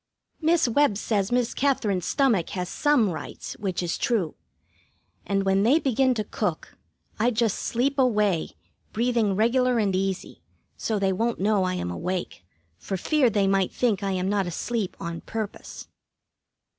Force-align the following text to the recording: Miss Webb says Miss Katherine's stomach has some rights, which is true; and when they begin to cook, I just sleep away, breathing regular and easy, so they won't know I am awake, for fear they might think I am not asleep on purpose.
Miss 0.41 0.67
Webb 0.67 0.97
says 0.97 1.31
Miss 1.31 1.53
Katherine's 1.53 2.07
stomach 2.07 2.49
has 2.57 2.69
some 2.69 3.11
rights, 3.11 3.55
which 3.59 3.83
is 3.83 3.99
true; 3.99 4.33
and 5.27 5.43
when 5.43 5.61
they 5.61 5.77
begin 5.77 6.15
to 6.15 6.23
cook, 6.23 6.75
I 7.19 7.29
just 7.29 7.59
sleep 7.59 7.99
away, 7.99 8.55
breathing 8.93 9.35
regular 9.35 9.77
and 9.77 9.95
easy, 9.95 10.41
so 10.75 10.97
they 10.97 11.13
won't 11.13 11.39
know 11.39 11.65
I 11.65 11.75
am 11.75 11.91
awake, 11.91 12.43
for 12.79 12.97
fear 12.97 13.29
they 13.29 13.45
might 13.45 13.71
think 13.71 14.01
I 14.01 14.13
am 14.13 14.27
not 14.27 14.47
asleep 14.47 14.97
on 14.99 15.21
purpose. 15.21 15.87